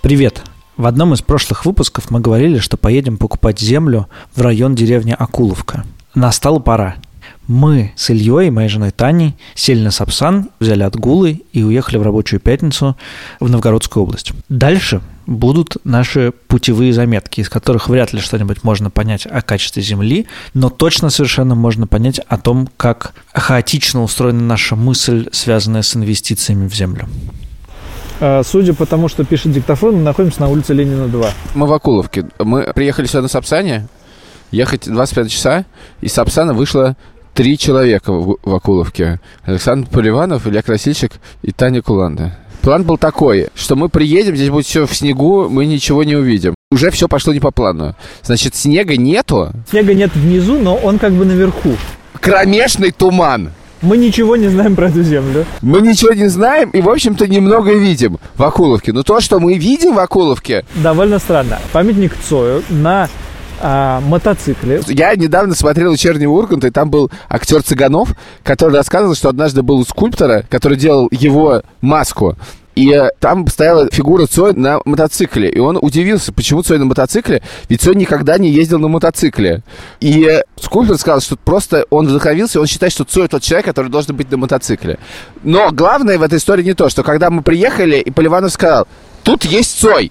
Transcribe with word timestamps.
Привет! 0.00 0.42
В 0.78 0.86
одном 0.86 1.12
из 1.12 1.20
прошлых 1.20 1.66
выпусков 1.66 2.10
мы 2.10 2.20
говорили, 2.20 2.56
что 2.56 2.78
поедем 2.78 3.18
покупать 3.18 3.60
землю 3.60 4.08
в 4.34 4.40
район 4.40 4.74
деревни 4.74 5.14
Акуловка. 5.18 5.84
Настала 6.14 6.58
пора. 6.58 6.96
Мы 7.46 7.92
с 7.96 8.08
Ильей, 8.08 8.48
моей 8.48 8.70
женой 8.70 8.92
Таней, 8.92 9.36
сели 9.54 9.84
на 9.84 9.90
Сапсан, 9.90 10.48
взяли 10.58 10.84
отгулы 10.84 11.42
и 11.52 11.62
уехали 11.62 11.98
в 11.98 12.02
рабочую 12.02 12.40
пятницу 12.40 12.96
в 13.40 13.50
Новгородскую 13.50 14.04
область. 14.04 14.32
Дальше 14.48 15.02
будут 15.26 15.76
наши 15.84 16.32
путевые 16.48 16.92
заметки, 16.92 17.40
из 17.40 17.48
которых 17.48 17.88
вряд 17.88 18.12
ли 18.12 18.20
что-нибудь 18.20 18.64
можно 18.64 18.90
понять 18.90 19.26
о 19.26 19.42
качестве 19.42 19.82
Земли, 19.82 20.26
но 20.54 20.70
точно 20.70 21.10
совершенно 21.10 21.54
можно 21.54 21.86
понять 21.86 22.18
о 22.20 22.38
том, 22.38 22.68
как 22.76 23.12
хаотично 23.32 24.02
устроена 24.02 24.42
наша 24.42 24.76
мысль, 24.76 25.28
связанная 25.32 25.82
с 25.82 25.96
инвестициями 25.96 26.68
в 26.68 26.74
Землю. 26.74 27.08
А, 28.20 28.42
Судя 28.44 28.74
по 28.74 28.86
тому, 28.86 29.08
что 29.08 29.24
пишет 29.24 29.52
диктофон, 29.52 29.96
мы 29.96 30.02
находимся 30.02 30.40
на 30.42 30.48
улице 30.48 30.74
Ленина 30.74 31.08
2. 31.08 31.30
Мы 31.54 31.66
в 31.66 31.72
Акуловке. 31.72 32.26
Мы 32.38 32.72
приехали 32.74 33.06
сюда 33.06 33.22
на 33.22 33.28
Сапсане, 33.28 33.88
ехать 34.50 34.88
25 34.88 35.30
часа, 35.30 35.64
из 36.00 36.12
Сапсана 36.12 36.54
вышло 36.54 36.96
три 37.34 37.58
человека 37.58 38.12
в, 38.12 38.38
в 38.42 38.54
Акуловке. 38.54 39.20
Александр 39.44 39.88
Поливанов, 39.90 40.46
Илья 40.46 40.62
Красильщик 40.62 41.12
и 41.42 41.52
Таня 41.52 41.82
Куланда. 41.82 42.38
План 42.62 42.84
был 42.84 42.96
такой, 42.96 43.48
что 43.56 43.74
мы 43.74 43.88
приедем, 43.88 44.36
здесь 44.36 44.50
будет 44.50 44.66
все 44.66 44.86
в 44.86 44.94
снегу, 44.94 45.48
мы 45.48 45.66
ничего 45.66 46.04
не 46.04 46.14
увидим. 46.14 46.54
Уже 46.70 46.90
все 46.90 47.08
пошло 47.08 47.32
не 47.32 47.40
по 47.40 47.50
плану. 47.50 47.96
Значит, 48.22 48.54
снега 48.54 48.96
нету, 48.96 49.50
Снега 49.68 49.94
нет 49.94 50.14
внизу, 50.14 50.58
но 50.58 50.76
он 50.76 50.98
как 50.98 51.12
бы 51.12 51.24
наверху. 51.24 51.74
кромешный 52.20 52.92
туман. 52.92 53.50
Мы 53.82 53.96
ничего 53.98 54.36
не 54.36 54.46
знаем 54.46 54.76
про 54.76 54.88
эту 54.88 55.02
землю. 55.02 55.44
Мы 55.60 55.80
ничего 55.80 56.12
не 56.12 56.28
знаем 56.28 56.70
и, 56.70 56.80
в 56.80 56.88
общем-то, 56.88 57.26
немного 57.26 57.72
видим 57.72 58.18
в 58.36 58.42
Акуловке. 58.44 58.92
Но 58.92 59.02
то, 59.02 59.20
что 59.20 59.40
мы 59.40 59.54
видим 59.54 59.96
в 59.96 59.98
Акуловке, 59.98 60.64
Довольно 60.76 61.18
странно. 61.18 61.58
Памятник 61.72 62.14
Цою 62.28 62.62
на 62.70 63.08
а, 63.62 64.00
мотоцикле. 64.00 64.82
Я 64.88 65.14
недавно 65.14 65.54
смотрел 65.54 65.92
«Вечерний 65.92 66.26
Ургант», 66.26 66.64
и 66.64 66.70
там 66.70 66.90
был 66.90 67.10
актер 67.28 67.62
Цыганов, 67.62 68.14
который 68.42 68.76
рассказывал, 68.76 69.14
что 69.14 69.28
однажды 69.28 69.62
был 69.62 69.78
у 69.78 69.84
скульптора, 69.84 70.44
который 70.50 70.76
делал 70.76 71.08
его 71.12 71.62
маску. 71.80 72.36
И 72.74 72.90
э, 72.90 73.10
там 73.20 73.46
стояла 73.48 73.88
фигура 73.90 74.26
Цой 74.26 74.54
на 74.54 74.80
мотоцикле. 74.84 75.50
И 75.50 75.58
он 75.58 75.78
удивился, 75.80 76.32
почему 76.32 76.62
Цой 76.62 76.78
на 76.78 76.86
мотоцикле, 76.86 77.42
ведь 77.68 77.82
Цой 77.82 77.94
никогда 77.94 78.38
не 78.38 78.50
ездил 78.50 78.78
на 78.78 78.88
мотоцикле. 78.88 79.62
И 80.00 80.24
э, 80.24 80.42
скульптор 80.58 80.96
сказал, 80.98 81.20
что 81.20 81.36
просто 81.36 81.84
он 81.90 82.08
вдохновился, 82.08 82.60
он 82.60 82.66
считает, 82.66 82.92
что 82.92 83.04
Цой 83.04 83.28
тот 83.28 83.42
человек, 83.42 83.66
который 83.66 83.88
должен 83.90 84.16
быть 84.16 84.30
на 84.30 84.38
мотоцикле. 84.38 84.98
Но 85.42 85.70
главное 85.70 86.18
в 86.18 86.22
этой 86.22 86.38
истории 86.38 86.62
не 86.62 86.74
то, 86.74 86.88
что 86.88 87.02
когда 87.02 87.30
мы 87.30 87.42
приехали, 87.42 87.96
и 87.96 88.10
Поливанов 88.10 88.52
сказал, 88.52 88.88
тут 89.22 89.44
есть 89.44 89.78
Цой. 89.78 90.10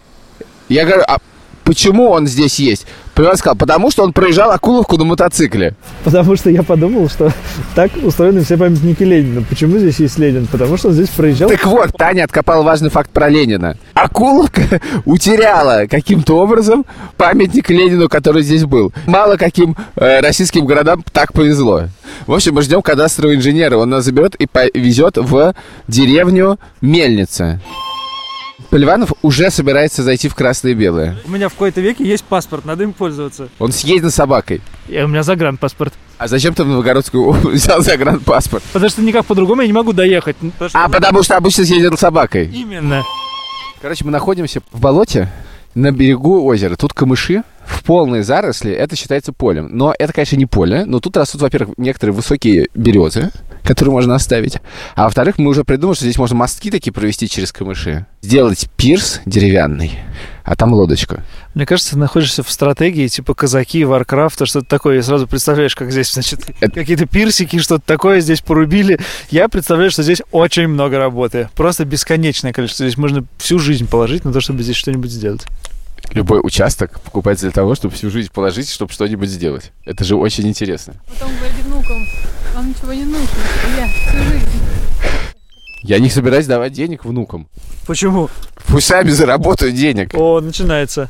Я 0.70 0.86
говорю, 0.86 1.04
а 1.08 1.18
почему 1.64 2.10
он 2.10 2.28
здесь 2.28 2.60
есть? 2.60 2.86
Поливанов 3.22 3.38
сказал, 3.38 3.56
потому 3.56 3.92
что 3.92 4.04
он 4.04 4.14
проезжал 4.14 4.50
Акуловку 4.50 4.98
на 4.98 5.06
мотоцикле. 5.06 5.76
Потому 6.04 6.36
что 6.36 6.50
я 6.50 6.64
подумал, 6.64 7.08
что 7.08 7.32
так 7.76 7.92
устроены 8.02 8.44
все 8.44 8.58
памятники 8.58 9.04
Ленина. 9.04 9.44
Почему 9.48 9.78
здесь 9.78 10.00
есть 10.00 10.18
Ленин? 10.18 10.48
Потому 10.48 10.76
что 10.76 10.88
он 10.88 10.96
здесь 10.96 11.10
проезжал. 11.10 11.48
Так 11.50 11.64
вот, 11.68 11.92
Таня 11.96 12.24
откопала 12.24 12.64
важный 12.64 12.90
факт 12.90 13.12
про 13.12 13.30
Ленина. 13.30 13.78
Акуловка 13.94 14.82
утеряла 15.06 15.86
каким-то 15.88 16.40
образом 16.40 16.84
памятник 17.16 17.70
Ленину, 17.70 18.10
который 18.10 18.42
здесь 18.42 18.66
был. 18.66 18.92
Мало 19.06 19.38
каким 19.38 19.78
э, 19.98 20.22
российским 20.22 20.66
городам 20.66 21.04
так 21.14 21.32
повезло. 21.32 21.84
В 22.26 22.34
общем, 22.34 22.56
мы 22.56 22.64
ждем 22.64 22.82
кадастрового 22.82 23.36
инженера. 23.36 23.78
Он 23.78 23.92
нас 23.92 24.04
заберет 24.04 24.34
и 24.34 24.48
повезет 24.48 25.18
в 25.18 25.54
деревню 25.88 26.58
Мельница. 26.82 27.62
Поливанов 28.72 29.12
уже 29.22 29.52
собирается 29.52 30.02
зайти 30.02 30.30
в 30.30 30.34
красное 30.34 30.72
и 30.72 30.76
белое. 30.76 31.18
У 31.26 31.30
меня 31.30 31.50
в 31.50 31.52
какой-то 31.52 31.82
веке 31.82 32.06
есть 32.06 32.24
паспорт, 32.24 32.64
надо 32.64 32.84
им 32.84 32.94
пользоваться. 32.94 33.50
Он 33.60 33.74
съедет 33.74 34.04
на 34.04 34.10
собакой. 34.12 34.62
И 34.88 34.98
у 35.02 35.10
меня 35.10 35.24
загранпаспорт. 35.24 35.94
А 36.18 36.30
зачем 36.30 36.54
ты 36.54 36.64
в 36.64 36.68
Новгородскую 36.68 37.22
область 37.26 37.64
взял 37.66 37.82
загранпаспорт? 37.82 38.64
Потому 38.72 38.90
что 38.90 39.02
никак 39.02 39.26
по-другому 39.26 39.62
я 39.62 39.68
не 39.68 39.74
могу 39.74 39.92
доехать. 39.92 40.38
Потому 40.38 40.70
что- 40.70 40.80
А 40.84 40.88
потому 40.88 41.22
что 41.22 41.36
обычно 41.36 41.66
съездил 41.66 41.98
собакой. 41.98 42.48
Именно. 42.48 43.04
Короче, 43.82 44.06
мы 44.06 44.12
находимся 44.12 44.62
в 44.72 44.80
болоте 44.80 45.30
на 45.76 45.92
берегу 45.92 46.42
озера. 46.46 46.78
Тут 46.78 46.94
камыши 46.94 47.44
в 47.66 47.84
полной 47.84 48.24
заросли. 48.24 48.72
Это 48.72 48.96
считается 48.96 49.34
полем. 49.34 49.68
Но 49.72 49.94
это, 50.00 50.14
конечно, 50.14 50.38
не 50.38 50.46
поле. 50.46 50.86
Но 50.86 51.02
тут 51.02 51.18
растут, 51.18 51.42
во-первых, 51.42 51.78
некоторые 51.78 52.16
высокие 52.16 52.68
березы, 52.74 53.32
которые 53.64 53.92
можно 53.92 54.16
оставить. 54.16 54.58
А 54.96 55.06
во-вторых, 55.06 55.38
мы 55.38 55.50
уже 55.50 55.64
придумали, 55.64 55.96
что 55.96 56.06
здесь 56.06 56.18
можно 56.18 56.36
мостки 56.36 56.72
такие 56.72 56.92
провести 56.92 57.28
через 57.30 57.52
камыши. 57.52 58.06
Сделать 58.22 58.70
пирс 58.78 59.22
деревянный, 59.26 60.00
а 60.44 60.56
там 60.56 60.74
лодочку. 60.74 61.18
Мне 61.54 61.66
кажется, 61.66 61.92
ты 61.92 61.98
находишься 61.98 62.44
в 62.44 62.52
стратегии 62.52 63.08
типа 63.08 63.34
казаки, 63.34 63.84
Варкрафта, 63.84 64.46
что-то 64.46 64.68
такое. 64.68 65.00
И 65.00 65.02
сразу 65.02 65.28
представляешь, 65.28 65.76
как 65.76 65.92
здесь, 65.92 66.12
значит, 66.14 66.42
Это- 66.60 66.74
какие-то 66.74 67.06
пирсики, 67.06 67.60
что-то 67.60 67.84
такое 67.86 68.22
здесь 68.22 68.42
порубили. 68.42 69.00
Я 69.30 69.50
представляю, 69.50 69.92
что 69.92 70.04
здесь 70.04 70.22
очень 70.32 70.68
много 70.68 70.98
работы. 70.98 71.50
Просто 71.56 71.86
бесконечное 71.86 72.54
количество. 72.54 72.86
Здесь 72.86 72.98
можно 72.98 73.26
всю 73.38 73.60
жизнь 73.60 73.88
положить 73.88 74.24
на 74.26 74.32
то, 74.32 74.40
чтобы 74.42 74.64
здесь 74.64 74.76
что-нибудь 74.76 75.12
сделать. 75.12 75.46
Любой 76.14 76.40
участок 76.44 77.00
покупается 77.02 77.46
для 77.46 77.52
того, 77.52 77.76
чтобы 77.76 77.94
всю 77.96 78.10
жизнь 78.10 78.30
положить, 78.34 78.70
чтобы 78.70 78.92
что-нибудь 78.92 79.30
сделать. 79.30 79.72
Это 79.86 80.04
же 80.04 80.16
очень 80.16 80.48
интересно. 80.48 80.96
Потом 81.08 81.30
говорит 81.38 81.66
внукам, 81.66 82.06
вам 82.62 82.70
ничего 82.70 82.94
не 82.94 83.06
нужно, 83.06 83.28
я 83.78 83.88
всю 83.88 84.18
жизнь. 84.18 84.50
Я 85.84 86.00
не 86.00 86.10
собираюсь 86.10 86.46
давать 86.46 86.74
денег 86.74 87.06
внукам. 87.06 87.48
Почему? 87.88 88.30
Пусть 88.68 88.88
сами 88.88 89.10
заработают 89.10 89.76
денег. 89.76 90.14
О, 90.14 90.40
начинается. 90.40 91.10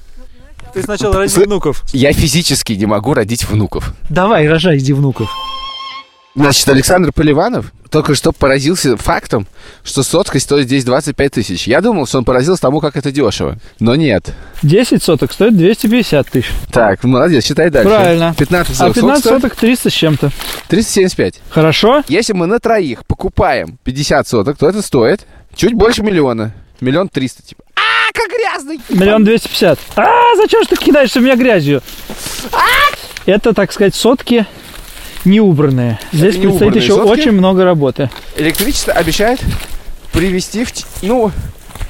Ты 0.73 0.81
сначала 0.81 1.17
роди 1.17 1.43
внуков. 1.43 1.83
Я 1.91 2.13
физически 2.13 2.73
не 2.73 2.85
могу 2.85 3.13
родить 3.13 3.43
внуков. 3.43 3.93
Давай, 4.09 4.47
рожай, 4.47 4.77
иди 4.77 4.93
внуков. 4.93 5.29
Значит, 6.35 6.69
Александр 6.69 7.11
Поливанов 7.11 7.73
только 7.91 8.15
что 8.15 8.31
поразился 8.31 8.95
фактом, 8.95 9.45
что 9.83 10.01
сотка 10.01 10.39
стоит 10.39 10.65
здесь 10.65 10.85
25 10.85 11.31
тысяч. 11.33 11.67
Я 11.67 11.81
думал, 11.81 12.07
что 12.07 12.19
он 12.19 12.25
поразился 12.25 12.61
тому, 12.61 12.79
как 12.79 12.95
это 12.95 13.11
дешево. 13.11 13.57
Но 13.79 13.95
нет. 13.95 14.33
10 14.63 15.03
соток 15.03 15.33
стоит 15.33 15.57
250 15.57 16.29
тысяч. 16.29 16.49
Так, 16.71 17.03
молодец, 17.03 17.45
считай 17.45 17.69
дальше. 17.69 17.89
Правильно. 17.89 18.33
15 18.37 18.71
А 18.71 18.75
соток 18.75 18.95
15 18.95 19.19
стоит 19.23 19.41
соток 19.41 19.55
300 19.55 19.89
с 19.89 19.93
чем-то. 19.93 20.31
375. 20.69 21.41
Хорошо? 21.49 22.03
Если 22.07 22.31
мы 22.31 22.47
на 22.47 22.59
троих 22.59 23.05
покупаем 23.05 23.77
50 23.83 24.27
соток, 24.27 24.57
то 24.57 24.69
это 24.69 24.81
стоит 24.81 25.27
чуть 25.53 25.73
больше 25.73 26.01
миллиона. 26.01 26.53
Миллион 26.79 27.09
триста, 27.09 27.43
типа. 27.43 27.61
А, 27.75 28.11
как 28.13 28.29
грязный! 28.29 28.79
Миллион 28.89 29.25
двести 29.25 29.49
пятьдесят. 29.49 29.79
А, 29.97 30.35
зачем 30.37 30.63
же 30.63 30.69
ты 30.69 30.77
кидаешься 30.77 31.19
в 31.19 31.23
меня 31.23 31.35
грязью? 31.35 31.81
Это, 33.25 33.53
так 33.53 33.71
сказать, 33.71 33.93
сотки 33.93 34.47
неубранные. 35.25 35.99
Здесь 36.11 36.37
не 36.37 36.47
предстоит 36.47 36.75
еще 36.75 36.93
сотки? 36.95 37.09
очень 37.09 37.31
много 37.31 37.63
работы. 37.63 38.09
Электричество 38.37 38.93
обещает 38.93 39.39
привести 40.11 40.65
в... 40.65 40.71
Ну, 41.01 41.31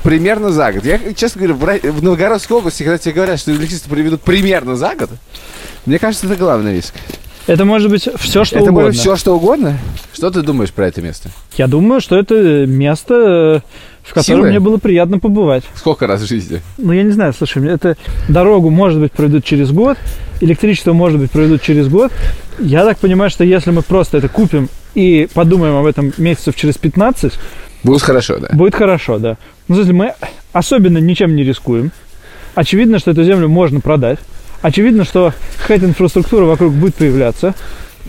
примерно 0.03 0.49
за 0.51 0.71
год. 0.73 0.85
Я, 0.85 0.99
честно 1.13 1.41
говоря, 1.41 1.55
в, 1.55 1.63
Ра- 1.63 1.91
в 1.91 2.03
Новгородской 2.03 2.57
области, 2.57 2.83
когда 2.83 2.97
тебе 2.97 3.13
говорят, 3.13 3.39
что 3.39 3.51
электричество 3.51 3.89
приведут 3.89 4.21
примерно 4.21 4.75
за 4.75 4.95
год, 4.95 5.09
мне 5.85 5.99
кажется, 5.99 6.27
это 6.27 6.35
главный 6.35 6.75
риск. 6.75 6.93
Это 7.47 7.65
может 7.65 7.89
быть 7.89 8.07
все, 8.17 8.43
что 8.43 8.55
это 8.57 8.65
угодно. 8.65 8.81
может 8.87 9.01
все, 9.01 9.15
что 9.15 9.35
угодно. 9.35 9.77
Что 10.13 10.29
ты 10.29 10.41
думаешь 10.41 10.71
про 10.71 10.87
это 10.87 11.01
место? 11.01 11.29
Я 11.57 11.67
думаю, 11.67 12.01
что 12.01 12.17
это 12.17 12.65
место, 12.65 13.13
э, 13.13 13.59
в 14.03 14.13
котором 14.13 14.39
Силы? 14.41 14.49
мне 14.49 14.59
было 14.59 14.77
приятно 14.77 15.19
побывать. 15.19 15.63
Сколько 15.75 16.07
раз 16.07 16.21
в 16.21 16.27
жизни? 16.27 16.61
Ну, 16.77 16.91
я 16.91 17.03
не 17.03 17.11
знаю, 17.11 17.33
слушай, 17.33 17.59
мне 17.61 17.71
это 17.71 17.95
дорогу, 18.27 18.69
может 18.69 18.99
быть, 18.99 19.11
проведут 19.13 19.45
через 19.45 19.71
год, 19.71 19.97
электричество, 20.41 20.93
может 20.93 21.19
быть, 21.19 21.31
проведут 21.31 21.61
через 21.61 21.87
год. 21.87 22.11
Я 22.59 22.83
так 22.83 22.97
понимаю, 22.97 23.29
что 23.29 23.43
если 23.43 23.71
мы 23.71 23.81
просто 23.81 24.17
это 24.17 24.27
купим 24.27 24.69
и 24.95 25.27
подумаем 25.33 25.75
об 25.75 25.85
этом 25.85 26.13
месяцев 26.17 26.55
через 26.55 26.77
15, 26.77 27.33
Будет 27.83 28.01
хорошо, 28.01 28.37
да. 28.37 28.49
будет 28.51 28.75
хорошо, 28.75 29.17
да. 29.17 29.37
Ну, 29.67 29.77
если 29.79 29.93
мы 29.93 30.13
особенно 30.53 30.97
ничем 30.99 31.35
не 31.35 31.43
рискуем, 31.43 31.91
очевидно, 32.53 32.99
что 32.99 33.11
эту 33.11 33.23
землю 33.23 33.47
можно 33.47 33.79
продать, 33.79 34.19
очевидно, 34.61 35.03
что 35.05 35.33
какая-то 35.61 35.85
инфраструктура 35.85 36.45
вокруг 36.45 36.73
будет 36.73 36.95
появляться. 36.95 37.55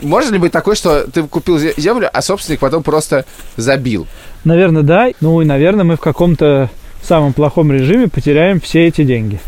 Может 0.01 0.33
ли 0.33 0.39
быть 0.39 0.53
такое, 0.53 0.75
что 0.75 1.07
ты 1.07 1.23
купил 1.25 1.59
зе- 1.59 1.75
землю, 1.77 2.09
а 2.13 2.23
собственник 2.23 2.61
потом 2.61 2.83
просто 2.83 3.25
забил? 3.57 4.07
Наверное, 4.45 4.83
да. 4.83 5.09
Ну 5.21 5.41
и, 5.41 5.45
наверное, 5.45 5.85
мы 5.85 5.97
в 5.97 6.01
каком-то 6.01 6.71
самом 7.03 7.33
плохом 7.33 7.71
режиме 7.73 8.09
потеряем 8.09 8.61
все 8.61 8.87
эти 8.87 9.05
деньги. 9.05 9.41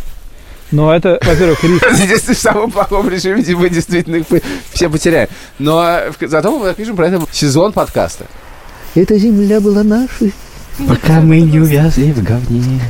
Но 0.71 0.93
это, 0.95 1.19
во-первых, 1.25 1.63
риск. 1.65 1.87
Здесь 1.93 2.23
в 2.23 2.35
самом 2.35 2.71
плохом 2.71 3.09
режиме 3.09 3.45
мы 3.57 3.71
действительно 3.71 4.17
их 4.17 4.27
все 4.73 4.89
потеряем. 4.91 5.29
Но 5.59 6.01
в- 6.19 6.27
зато 6.29 6.57
мы 6.59 6.67
напишем 6.67 6.97
про 6.97 7.09
это 7.09 7.23
сезон 7.33 7.73
подкаста. 7.73 8.27
Эта 8.95 9.19
земля 9.19 9.61
была 9.61 9.83
нашей, 9.83 10.33
пока 10.89 11.21
мы 11.21 11.41
не 11.41 11.59
увязли 11.61 12.13
в 12.13 12.23
говне. 12.23 12.81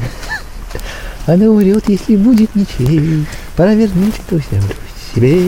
Она 1.27 1.47
умрет, 1.47 1.85
если 1.89 2.17
будет 2.17 2.55
ничей. 2.55 3.25
Пора 3.56 3.73
вернуть 3.75 4.15
эту 4.27 4.39
землю 4.51 4.75
себе. 5.15 5.39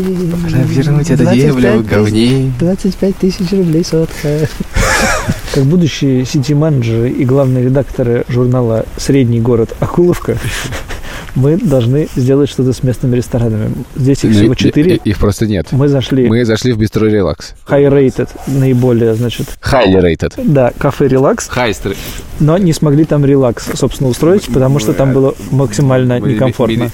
Пора 0.43 0.63
вернуть 0.65 1.11
эту 1.11 1.25
землю 1.35 1.79
в 1.79 1.87
25 1.87 1.87
тысяч- 1.87 1.91
говне. 1.91 2.53
25 2.59 3.17
тысяч 3.17 3.51
рублей 3.53 3.85
сотка. 3.85 4.29
Как 5.55 5.65
будущие 5.65 6.25
сити-менеджеры 6.25 7.11
и 7.11 7.25
главные 7.25 7.65
редакторы 7.65 8.25
журнала 8.29 8.85
«Средний 8.97 9.41
город 9.41 9.75
Акуловка», 9.81 10.37
мы 11.37 11.57
должны 11.57 12.09
сделать 12.17 12.49
что-то 12.51 12.73
с 12.73 12.83
местными 12.83 13.15
ресторанами. 13.15 13.71
Здесь 13.95 14.25
их 14.25 14.33
Ну, 14.33 14.37
всего 14.37 14.55
четыре. 14.55 14.97
Их 14.97 15.19
просто 15.19 15.47
нет. 15.47 15.69
Мы 15.71 15.87
зашли 15.89 16.27
Мы 16.29 16.45
зашли 16.45 16.73
в 16.73 16.79
бистро 16.79 17.07
релакс. 17.07 17.55
high 17.69 17.89
rated, 17.89 18.29
наиболее, 18.49 19.15
значит, 19.15 19.47
Highly 19.63 20.01
rated. 20.03 20.33
да, 20.43 20.73
кафе 20.77 21.07
релакс, 21.09 21.49
Хайстер. 21.49 21.95
но 22.41 22.59
не 22.59 22.73
смогли 22.73 23.05
там 23.05 23.25
релакс, 23.25 23.69
собственно, 23.75 24.09
устроить, 24.11 24.47
потому 24.53 24.79
что 24.81 24.93
там 24.95 25.13
было 25.13 25.35
максимально 25.51 26.19
некомфортно. 26.19 26.91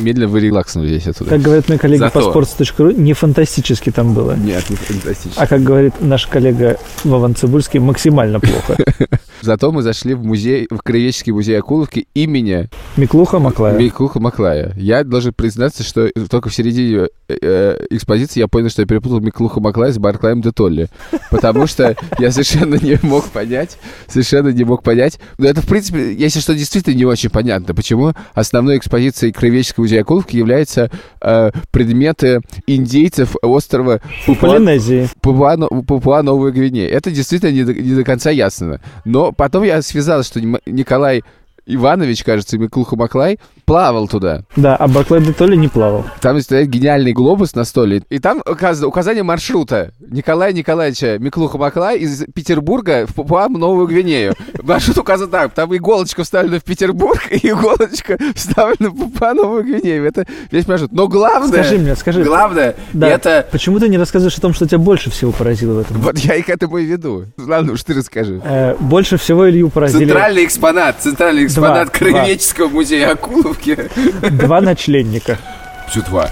Медленно 0.00 0.28
вы 0.28 0.40
релакснули 0.40 0.88
здесь 0.88 1.06
оттуда. 1.06 1.30
Как 1.30 1.40
говорят 1.40 1.68
мои 1.68 1.78
коллеги 1.78 2.02
по 2.12 2.18
sports.ru, 2.18 2.92
не 3.00 3.12
фантастически 3.14 3.90
там 3.90 4.12
было. 4.14 4.32
Нет, 4.36 4.68
не 4.68 4.76
фантастично. 4.76 5.40
А 5.40 5.46
как 5.46 5.62
говорит 5.62 5.94
наш 6.00 6.26
коллега 6.26 6.76
Вован 7.04 7.34
Цибульский, 7.34 7.78
максимально 7.80 8.40
плохо. 8.40 8.76
Зато 9.42 9.72
мы 9.72 9.82
зашли 9.82 10.14
в 10.14 10.24
музей, 10.24 10.66
в 10.70 10.78
Краеведческий 10.78 11.32
музей 11.32 11.58
Акуловки 11.58 12.06
имени 12.14 12.68
Миклуха 12.96 13.38
Маклая. 13.38 13.78
Микуха 13.78 14.20
Маклая. 14.20 14.74
Я 14.76 15.04
должен 15.04 15.32
признаться, 15.32 15.82
что 15.82 16.08
только 16.28 16.48
в 16.48 16.54
середине 16.54 17.08
э, 17.28 17.36
э, 17.40 17.86
экспозиции 17.90 18.40
я 18.40 18.48
понял, 18.48 18.68
что 18.68 18.82
я 18.82 18.86
перепутал 18.86 19.20
Миклуха 19.20 19.60
Маклая 19.60 19.92
с 19.92 19.98
Барклаем 19.98 20.40
де 20.42 20.52
Толли. 20.52 20.88
Потому 21.30 21.66
что 21.66 21.96
я 22.18 22.30
совершенно 22.30 22.74
не 22.74 22.98
мог 23.02 23.24
понять, 23.30 23.78
совершенно 24.06 24.48
не 24.48 24.64
мог 24.64 24.82
понять. 24.82 25.18
Но 25.38 25.46
это, 25.46 25.62
в 25.62 25.66
принципе, 25.66 26.12
если 26.14 26.40
что, 26.40 26.54
действительно 26.54 26.94
не 26.94 27.04
очень 27.04 27.30
понятно, 27.30 27.74
почему 27.74 28.12
основной 28.34 28.76
экспозицией 28.78 29.32
Краеведческого 29.32 29.84
музея 29.84 30.02
Акуловки 30.02 30.36
являются 30.36 30.90
э, 31.20 31.50
предметы 31.70 32.40
индейцев 32.66 33.36
острова 33.42 34.00
Папуа- 34.26 34.56
Полинезии. 34.56 35.08
Папуа, 35.20 35.56
Папуа 35.86 36.22
Новая 36.22 36.52
Гвинея. 36.52 36.88
Это 36.88 37.10
действительно 37.10 37.50
не 37.52 37.64
до, 37.64 37.74
не 37.74 37.94
до 37.94 38.04
конца 38.04 38.30
ясно. 38.30 38.80
Но 39.04 39.29
потом 39.32 39.64
я 39.64 39.82
связал, 39.82 40.22
что 40.22 40.40
Николай 40.40 41.22
Иванович, 41.66 42.24
кажется, 42.24 42.58
Миклуха 42.58 42.96
Маклай, 42.96 43.38
плавал 43.64 44.08
туда. 44.08 44.42
Да, 44.56 44.76
а 44.76 44.88
Барклай 44.88 45.20
де 45.20 45.32
Толли 45.32 45.56
не 45.56 45.68
плавал. 45.68 46.04
Там 46.20 46.40
стоит 46.40 46.68
гениальный 46.68 47.12
глобус 47.12 47.54
на 47.54 47.64
столе. 47.64 48.02
И 48.10 48.18
там 48.18 48.42
указано 48.44 48.88
указание 48.88 49.22
маршрута 49.22 49.92
Николая 50.00 50.52
Николаевича 50.52 51.18
Миклуха 51.18 51.58
Маклай 51.58 51.98
из 51.98 52.24
Петербурга 52.34 53.06
в 53.06 53.14
Папуа 53.14 53.48
Новую 53.48 53.86
Гвинею. 53.86 54.34
Маршрут 54.62 54.98
указан 54.98 55.30
так. 55.30 55.52
Там 55.54 55.74
иголочка 55.76 56.24
вставлена 56.24 56.58
в 56.58 56.64
Петербург, 56.64 57.20
и 57.30 57.48
иголочка 57.48 58.18
вставлена 58.34 58.90
в 58.90 59.12
Папуа 59.12 59.34
Новую 59.34 59.64
Гвинею. 59.64 60.04
Это 60.06 60.26
весь 60.50 60.66
маршрут. 60.66 60.92
Но 60.92 61.06
главное... 61.08 61.62
Скажи 61.62 61.78
мне, 61.78 61.94
скажи. 61.96 62.24
Главное, 62.24 62.74
Да. 62.92 63.08
это... 63.08 63.46
Почему 63.50 63.78
ты 63.78 63.88
не 63.88 63.98
рассказываешь 63.98 64.36
о 64.36 64.40
том, 64.40 64.52
что 64.54 64.66
тебя 64.66 64.78
больше 64.78 65.10
всего 65.10 65.30
поразило 65.32 65.74
в 65.74 65.78
этом? 65.78 65.98
Вот 66.00 66.18
я 66.18 66.34
и 66.34 66.42
к 66.42 66.48
этому 66.48 66.78
и 66.78 66.84
веду. 66.84 67.26
Ладно, 67.36 67.72
уж 67.72 67.82
ты 67.84 67.94
расскажи. 67.94 68.40
Э, 68.44 68.74
больше 68.80 69.16
всего 69.16 69.48
Илью 69.48 69.68
поразили 69.70 70.04
Центральный 70.06 70.44
экспонат, 70.44 70.96
центральный 71.00 71.44
экспонат 71.50 71.90
Краеведческого 71.90 72.68
музея 72.68 73.10
Акуловки. 73.12 73.90
два 74.30 74.60
ночленника. 74.60 75.38
Почему 75.86 76.04
два? 76.04 76.30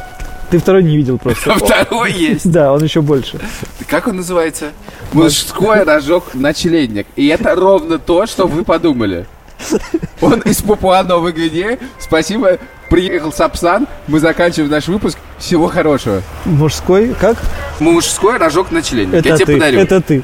Ты 0.51 0.59
второй 0.59 0.83
не 0.83 0.97
видел 0.97 1.19
просто. 1.19 1.53
А 1.53 1.59
второй 1.59 2.13
есть. 2.13 2.51
Да, 2.51 2.73
он 2.73 2.83
еще 2.83 3.03
больше. 3.03 3.39
Как 3.87 4.07
он 4.07 4.17
называется? 4.17 4.71
Мужской 5.13 5.83
рожок 5.83 6.35
ночледник. 6.35 7.07
И 7.17 7.27
это 7.27 7.55
ровно 7.55 7.99
то, 7.99 8.27
что 8.27 8.47
вы 8.47 8.65
подумали. 8.65 9.27
Он 10.21 10.41
из 10.41 10.63
Папуа 10.63 11.03
Новой 11.03 11.33
Гвинеи. 11.33 11.79
Спасибо. 11.99 12.59
Приехал 12.89 13.33
Сапсан. 13.33 13.87
Мы 14.07 14.21
заканчиваем 14.21 14.71
наш 14.71 14.89
выпуск. 14.89 15.19
Всего 15.37 15.69
хорошего. 15.69 16.23
Мужской, 16.47 17.15
как? 17.21 17.37
Мужской 17.81 18.39
рожок 18.39 18.71
ночледник. 18.71 19.15
Это 19.15 19.29
Я 19.29 19.37
тебе 19.37 19.55
подарю. 19.55 19.81
Это 19.81 20.01
ты. 20.01 20.23